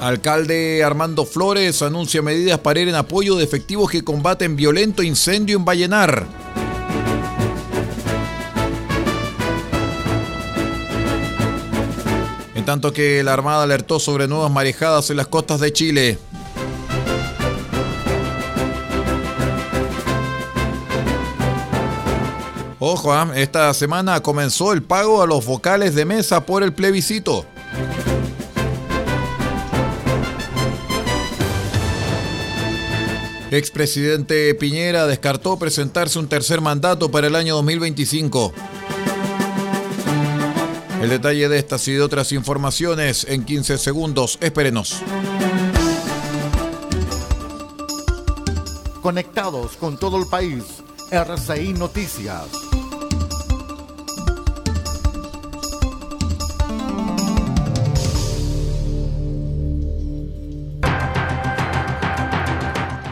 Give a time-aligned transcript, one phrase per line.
[0.00, 5.58] Alcalde Armando Flores anuncia medidas para ir en apoyo de efectivos que combaten violento incendio
[5.58, 6.26] en Vallenar.
[12.54, 16.18] En tanto que la Armada alertó sobre nuevas marejadas en las costas de Chile.
[22.78, 23.30] Ojo, ¿ah?
[23.34, 27.44] esta semana comenzó el pago a los vocales de mesa por el plebiscito.
[33.50, 38.52] Expresidente Piñera descartó presentarse un tercer mandato para el año 2025.
[41.02, 44.38] El detalle de estas y de otras informaciones en 15 segundos.
[44.40, 45.00] Espérenos.
[49.02, 50.62] Conectados con todo el país.
[51.10, 52.69] RCI Noticias.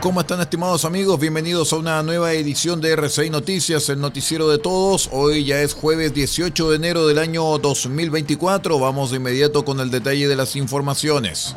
[0.00, 1.18] ¿Cómo están estimados amigos?
[1.18, 5.08] Bienvenidos a una nueva edición de RCI Noticias, el noticiero de todos.
[5.10, 8.78] Hoy ya es jueves 18 de enero del año 2024.
[8.78, 11.56] Vamos de inmediato con el detalle de las informaciones.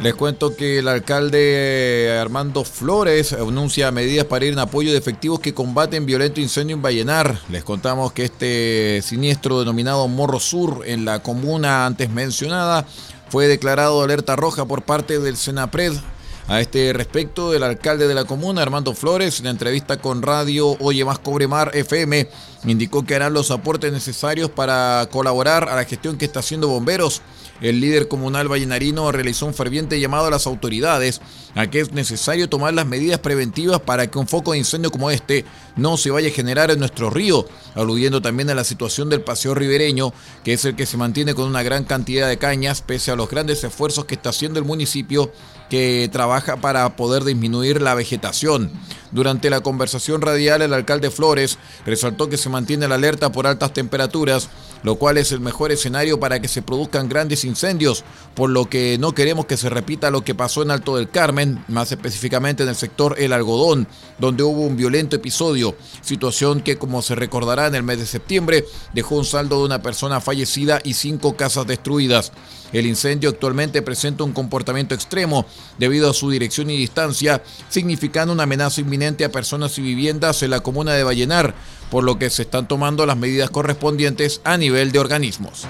[0.00, 5.40] Les cuento que el alcalde Armando Flores anuncia medidas para ir en apoyo de efectivos
[5.40, 7.38] que combaten violento incendio en Vallenar.
[7.50, 12.86] Les contamos que este siniestro denominado Morro Sur en la comuna antes mencionada
[13.30, 15.94] fue declarado alerta roja por parte del Senapred.
[16.48, 21.04] A este respecto, el alcalde de la comuna, Armando Flores, en entrevista con Radio Oye
[21.04, 22.28] Más Cobremar FM,
[22.64, 27.22] indicó que harán los aportes necesarios para colaborar a la gestión que está haciendo bomberos.
[27.60, 31.20] El líder comunal vallenarino realizó un ferviente llamado a las autoridades
[31.54, 35.10] a que es necesario tomar las medidas preventivas para que un foco de incendio como
[35.10, 35.44] este
[35.76, 39.54] no se vaya a generar en nuestro río, aludiendo también a la situación del paseo
[39.54, 40.12] ribereño,
[40.44, 43.28] que es el que se mantiene con una gran cantidad de cañas, pese a los
[43.28, 45.32] grandes esfuerzos que está haciendo el municipio
[45.68, 48.70] que trabaja para poder disminuir la vegetación.
[49.12, 53.72] Durante la conversación radial, el alcalde Flores resaltó que se mantiene la alerta por altas
[53.72, 54.48] temperaturas,
[54.82, 58.04] lo cual es el mejor escenario para que se produzcan grandes incendios,
[58.34, 61.64] por lo que no queremos que se repita lo que pasó en Alto del Carmen,
[61.68, 67.02] más específicamente en el sector El Algodón, donde hubo un violento episodio, situación que como
[67.02, 70.94] se recordará en el mes de septiembre dejó un saldo de una persona fallecida y
[70.94, 72.32] cinco casas destruidas.
[72.72, 75.46] El incendio actualmente presenta un comportamiento extremo
[75.78, 80.50] debido a su dirección y distancia, significando una amenaza inminente a personas y viviendas en
[80.50, 81.54] la comuna de Vallenar,
[81.90, 85.66] por lo que se están tomando las medidas correspondientes a nivel de organismos.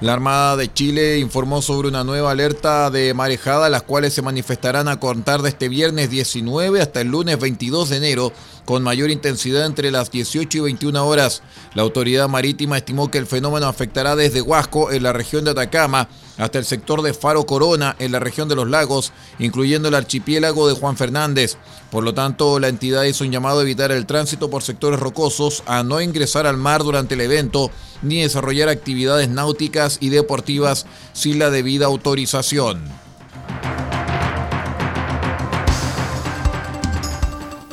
[0.00, 4.88] La Armada de Chile informó sobre una nueva alerta de marejada, las cuales se manifestarán
[4.88, 8.32] a contar de este viernes 19 hasta el lunes 22 de enero,
[8.70, 11.42] con mayor intensidad entre las 18 y 21 horas.
[11.74, 16.08] La autoridad marítima estimó que el fenómeno afectará desde Huasco, en la región de Atacama,
[16.38, 20.68] hasta el sector de Faro Corona, en la región de los lagos, incluyendo el archipiélago
[20.68, 21.56] de Juan Fernández.
[21.90, 25.64] Por lo tanto, la entidad hizo un llamado a evitar el tránsito por sectores rocosos,
[25.66, 27.72] a no ingresar al mar durante el evento,
[28.02, 33.09] ni desarrollar actividades náuticas y deportivas sin la debida autorización.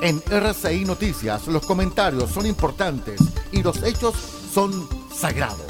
[0.01, 3.19] En RCI Noticias los comentarios son importantes
[3.51, 4.13] y los hechos
[4.53, 5.67] son sagrados.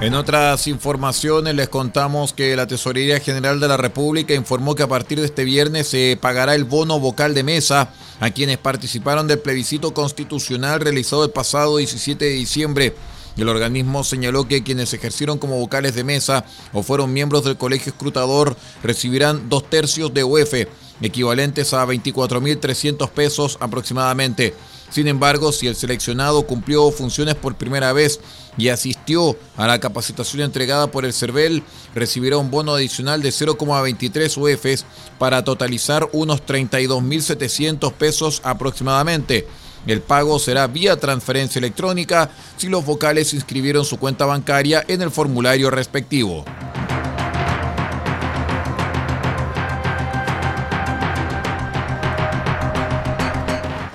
[0.00, 4.88] En otras informaciones les contamos que la Tesorería General de la República informó que a
[4.88, 9.40] partir de este viernes se pagará el bono vocal de mesa a quienes participaron del
[9.40, 12.94] plebiscito constitucional realizado el pasado 17 de diciembre
[13.40, 16.44] El organismo señaló que quienes ejercieron como vocales de mesa
[16.74, 20.52] o fueron miembros del colegio escrutador recibirán dos tercios de UF,
[21.00, 24.54] equivalentes a 24.300 pesos aproximadamente.
[24.90, 28.20] Sin embargo, si el seleccionado cumplió funciones por primera vez
[28.58, 31.62] y asistió a la capacitación entregada por el CERVEL,
[31.94, 34.84] recibirá un bono adicional de 0,23 UFs
[35.18, 39.46] para totalizar unos 32.700 pesos aproximadamente.
[39.86, 45.10] El pago será vía transferencia electrónica si los vocales inscribieron su cuenta bancaria en el
[45.10, 46.44] formulario respectivo.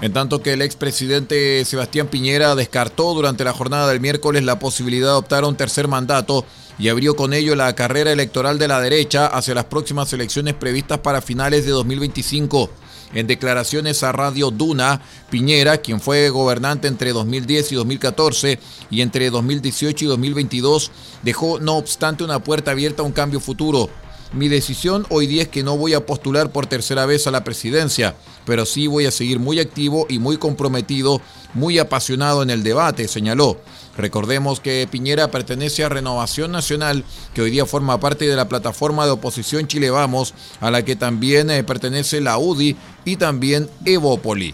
[0.06, 5.08] En tanto que el expresidente Sebastián Piñera descartó durante la jornada del miércoles la posibilidad
[5.08, 6.46] de optar a un tercer mandato
[6.78, 11.00] y abrió con ello la carrera electoral de la derecha hacia las próximas elecciones previstas
[11.00, 12.70] para finales de 2025.
[13.16, 15.02] En declaraciones a Radio Duna,
[15.32, 18.60] Piñera, quien fue gobernante entre 2010 y 2014
[18.92, 20.92] y entre 2018 y 2022,
[21.24, 23.90] dejó no obstante una puerta abierta a un cambio futuro.
[24.36, 27.46] Mi decisión hoy día es que no voy a postular por tercera vez a la
[27.46, 28.16] presidencia,
[28.46, 31.22] pero sí voy a seguir muy activo y muy comprometido,
[31.54, 33.62] muy apasionado en el debate, señaló.
[33.96, 39.06] Recordemos que Piñera pertenece a Renovación Nacional, que hoy día forma parte de la plataforma
[39.06, 44.54] de oposición Chile Vamos, a la que también eh, pertenece la UDI y también Evópoli.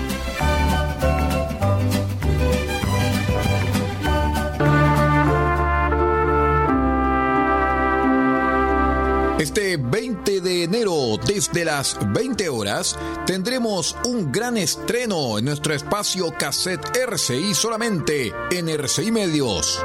[9.41, 12.95] Este 20 de enero, desde las 20 horas,
[13.25, 19.83] tendremos un gran estreno en nuestro espacio Cassette RCI solamente en RCI Medios.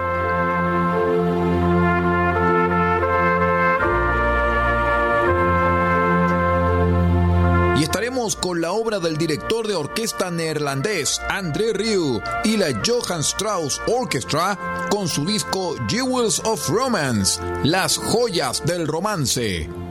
[8.87, 14.57] Obra del director de orquesta neerlandés André Rieu y la Johann Strauss Orchestra
[14.91, 19.86] con su disco Jewels of Romance, las joyas del romance.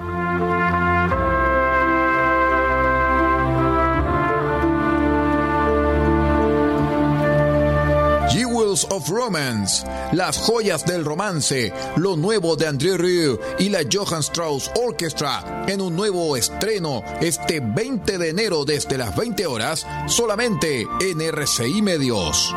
[9.07, 15.65] Romance, las joyas del romance, lo nuevo de André Rieu y la Johann Strauss Orchestra
[15.67, 21.81] en un nuevo estreno este 20 de enero desde las 20 horas solamente en RCI
[21.81, 22.53] Medios.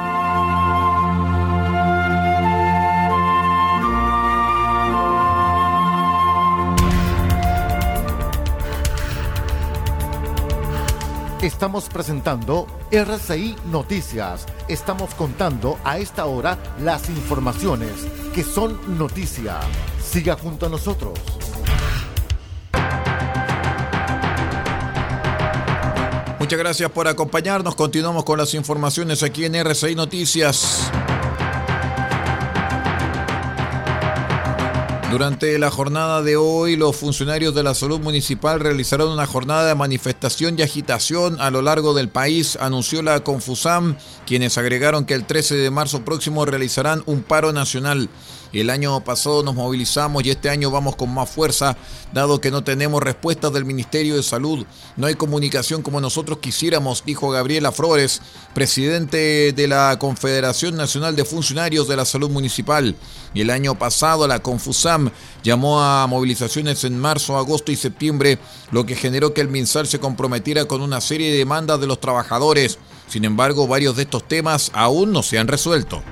[11.43, 14.45] Estamos presentando RCI Noticias.
[14.69, 17.91] Estamos contando a esta hora las informaciones
[18.35, 19.61] que son noticia.
[19.99, 21.19] Siga junto a nosotros.
[26.39, 27.75] Muchas gracias por acompañarnos.
[27.77, 30.93] Continuamos con las informaciones aquí en RCI Noticias.
[35.11, 39.75] Durante la jornada de hoy, los funcionarios de la salud municipal realizaron una jornada de
[39.75, 43.97] manifestación y agitación a lo largo del país, anunció la Confusam,
[44.27, 48.11] quienes agregaron que el 13 de marzo próximo realizarán un paro nacional.
[48.53, 51.77] El año pasado nos movilizamos y este año vamos con más fuerza,
[52.15, 54.65] dado que no tenemos respuestas del Ministerio de Salud.
[54.97, 58.23] No hay comunicación como nosotros quisiéramos, dijo Gabriela Flores,
[58.55, 62.97] presidente de la Confederación Nacional de Funcionarios de la Salud Municipal.
[63.35, 64.98] El año pasado la Confusam
[65.43, 68.39] Llamó a movilizaciones en marzo, agosto y septiembre,
[68.71, 72.01] lo que generó que el MinSal se comprometiera con una serie de demandas de los
[72.01, 72.79] trabajadores.
[73.09, 76.03] Sin embargo, varios de estos temas aún no se han resuelto.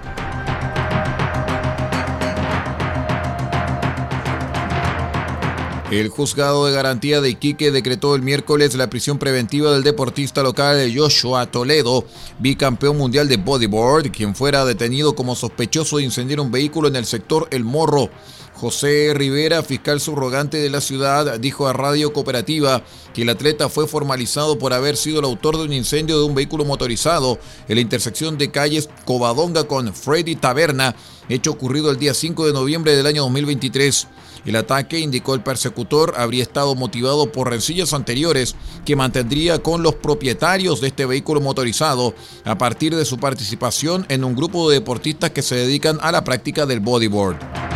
[5.90, 10.92] El juzgado de garantía de Iquique decretó el miércoles la prisión preventiva del deportista local
[10.92, 12.04] Joshua Toledo,
[12.40, 17.06] bicampeón mundial de bodyboard, quien fuera detenido como sospechoso de incendiar un vehículo en el
[17.06, 18.10] sector El Morro.
[18.56, 22.82] José Rivera, fiscal subrogante de la ciudad, dijo a Radio Cooperativa
[23.12, 26.34] que el atleta fue formalizado por haber sido el autor de un incendio de un
[26.34, 30.96] vehículo motorizado en la intersección de calles Covadonga con Freddy Taberna,
[31.28, 34.08] hecho ocurrido el día 5 de noviembre del año 2023.
[34.46, 38.54] El ataque, indicó el persecutor, habría estado motivado por rencillas anteriores
[38.86, 44.25] que mantendría con los propietarios de este vehículo motorizado a partir de su participación en
[44.25, 47.75] un grupo de deportistas que se dedican a la práctica del bodyboard.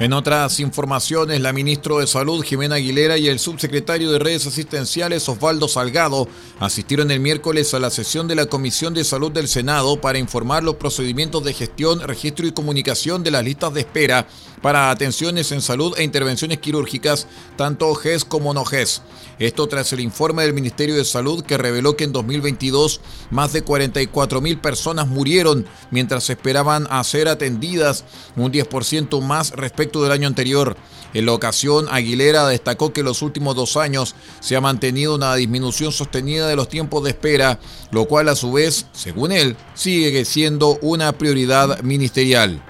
[0.00, 5.28] En otras informaciones, la ministra de Salud, Jimena Aguilera, y el subsecretario de Redes Asistenciales,
[5.28, 6.26] Osvaldo Salgado,
[6.58, 10.64] asistieron el miércoles a la sesión de la Comisión de Salud del Senado para informar
[10.64, 14.26] los procedimientos de gestión, registro y comunicación de las listas de espera
[14.64, 17.26] para atenciones en salud e intervenciones quirúrgicas,
[17.58, 19.02] tanto GES como no GES.
[19.38, 23.60] Esto tras el informe del Ministerio de Salud que reveló que en 2022 más de
[23.60, 28.06] 44 mil personas murieron mientras esperaban a ser atendidas,
[28.36, 30.78] un 10% más respecto del año anterior.
[31.12, 35.34] En la ocasión, Aguilera destacó que en los últimos dos años se ha mantenido una
[35.34, 40.24] disminución sostenida de los tiempos de espera, lo cual a su vez, según él, sigue
[40.24, 42.62] siendo una prioridad ministerial.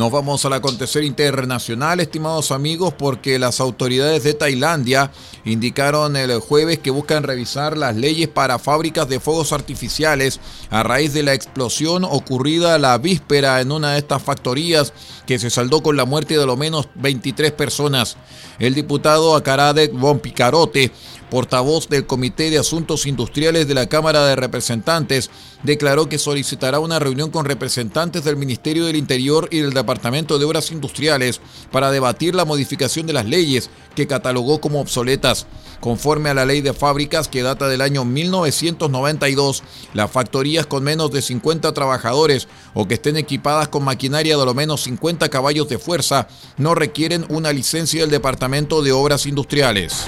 [0.00, 5.12] Nos vamos al acontecer internacional, estimados amigos, porque las autoridades de Tailandia
[5.44, 10.40] indicaron el jueves que buscan revisar las leyes para fábricas de fuegos artificiales
[10.70, 14.94] a raíz de la explosión ocurrida la víspera en una de estas factorías
[15.26, 18.16] que se saldó con la muerte de lo menos 23 personas.
[18.58, 20.92] El diputado Akaradek Von Picarote
[21.30, 25.30] portavoz del Comité de Asuntos Industriales de la Cámara de Representantes,
[25.62, 30.44] declaró que solicitará una reunión con representantes del Ministerio del Interior y del Departamento de
[30.44, 35.46] Obras Industriales para debatir la modificación de las leyes que catalogó como obsoletas.
[35.80, 39.62] Conforme a la ley de fábricas que data del año 1992,
[39.94, 44.54] las factorías con menos de 50 trabajadores o que estén equipadas con maquinaria de lo
[44.54, 50.06] menos 50 caballos de fuerza no requieren una licencia del Departamento de Obras Industriales.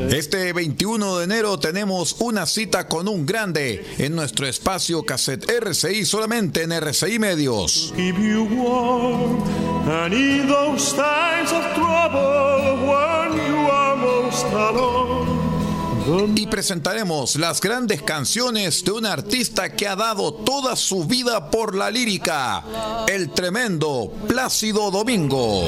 [0.09, 6.05] Este 21 de enero tenemos una cita con un grande en nuestro espacio cassette RCI
[6.05, 7.93] solamente en RCI Medios.
[16.35, 21.75] Y presentaremos las grandes canciones de un artista que ha dado toda su vida por
[21.75, 22.61] la lírica,
[23.07, 25.65] el tremendo Plácido Domingo.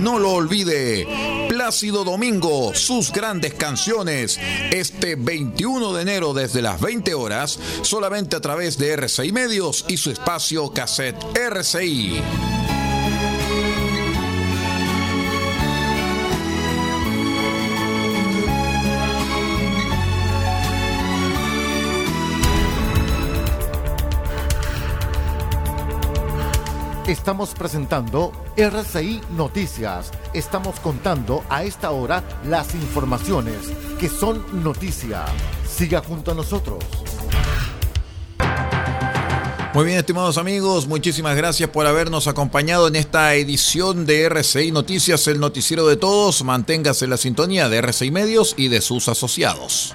[0.00, 1.33] No lo olvide
[1.64, 4.38] Plácido Domingo, sus grandes canciones,
[4.70, 9.96] este 21 de enero desde las 20 horas, solamente a través de RCI Medios y
[9.96, 12.20] su espacio cassette RCI.
[27.14, 30.10] Estamos presentando RCI Noticias.
[30.34, 35.24] Estamos contando a esta hora las informaciones que son noticia.
[35.64, 36.82] Siga junto a nosotros.
[39.74, 45.28] Muy bien, estimados amigos, muchísimas gracias por habernos acompañado en esta edición de RCI Noticias,
[45.28, 46.42] el noticiero de todos.
[46.42, 49.94] Manténgase en la sintonía de RCI Medios y de sus asociados.